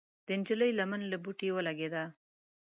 [0.25, 2.03] د نجلۍ لمن له بوټي ولګېده.